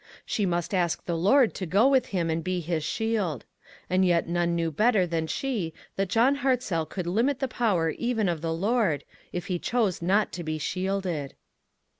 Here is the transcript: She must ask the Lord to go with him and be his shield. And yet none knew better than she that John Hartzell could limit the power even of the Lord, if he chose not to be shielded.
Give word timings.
She 0.25 0.47
must 0.47 0.73
ask 0.73 1.05
the 1.05 1.15
Lord 1.15 1.53
to 1.53 1.67
go 1.67 1.87
with 1.87 2.07
him 2.07 2.31
and 2.31 2.43
be 2.43 2.59
his 2.59 2.83
shield. 2.83 3.45
And 3.87 4.03
yet 4.03 4.27
none 4.27 4.55
knew 4.55 4.71
better 4.71 5.05
than 5.05 5.27
she 5.27 5.75
that 5.95 6.09
John 6.09 6.37
Hartzell 6.37 6.87
could 6.89 7.05
limit 7.05 7.37
the 7.39 7.47
power 7.47 7.91
even 7.91 8.27
of 8.27 8.41
the 8.41 8.51
Lord, 8.51 9.03
if 9.31 9.45
he 9.45 9.59
chose 9.59 10.01
not 10.01 10.31
to 10.31 10.43
be 10.43 10.57
shielded. 10.57 11.35